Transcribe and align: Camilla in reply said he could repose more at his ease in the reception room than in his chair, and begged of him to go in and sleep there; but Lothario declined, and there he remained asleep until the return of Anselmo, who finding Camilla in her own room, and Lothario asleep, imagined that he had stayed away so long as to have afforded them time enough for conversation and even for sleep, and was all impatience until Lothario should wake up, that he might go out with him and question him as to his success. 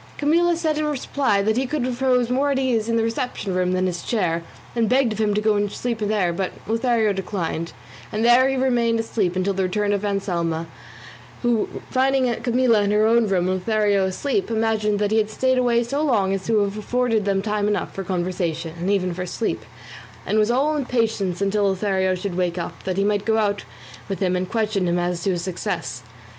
Camilla 0.17 0.55
in 0.65 0.83
reply 0.85 1.45
said 1.45 1.57
he 1.57 1.67
could 1.67 1.85
repose 1.85 2.31
more 2.31 2.49
at 2.49 2.57
his 2.57 2.65
ease 2.65 2.89
in 2.89 2.95
the 2.95 3.03
reception 3.03 3.53
room 3.53 3.69
than 3.73 3.83
in 3.83 3.85
his 3.85 4.01
chair, 4.01 4.41
and 4.75 4.89
begged 4.89 5.13
of 5.13 5.19
him 5.19 5.35
to 5.35 5.41
go 5.41 5.55
in 5.55 5.61
and 5.61 5.71
sleep 5.71 5.99
there; 5.99 6.33
but 6.33 6.51
Lothario 6.65 7.13
declined, 7.13 7.71
and 8.11 8.25
there 8.25 8.49
he 8.49 8.55
remained 8.55 8.99
asleep 8.99 9.35
until 9.35 9.53
the 9.53 9.61
return 9.61 9.93
of 9.93 10.03
Anselmo, 10.03 10.65
who 11.43 11.69
finding 11.91 12.33
Camilla 12.41 12.81
in 12.81 12.89
her 12.89 13.05
own 13.05 13.27
room, 13.27 13.47
and 13.47 13.59
Lothario 13.59 14.05
asleep, 14.07 14.49
imagined 14.49 14.97
that 14.97 15.11
he 15.11 15.17
had 15.19 15.29
stayed 15.29 15.59
away 15.59 15.83
so 15.83 16.01
long 16.01 16.33
as 16.33 16.47
to 16.47 16.61
have 16.61 16.79
afforded 16.79 17.25
them 17.25 17.43
time 17.43 17.67
enough 17.67 17.93
for 17.93 18.03
conversation 18.03 18.73
and 18.79 18.89
even 18.89 19.13
for 19.13 19.27
sleep, 19.27 19.61
and 20.25 20.39
was 20.39 20.49
all 20.49 20.75
impatience 20.75 21.43
until 21.43 21.65
Lothario 21.69 22.15
should 22.15 22.33
wake 22.33 22.57
up, 22.57 22.81
that 22.85 22.97
he 22.97 23.03
might 23.03 23.23
go 23.23 23.37
out 23.37 23.65
with 24.09 24.17
him 24.19 24.35
and 24.35 24.49
question 24.49 24.87
him 24.87 24.97
as 24.97 25.21
to 25.21 25.29
his 25.29 25.43
success. 25.43 26.01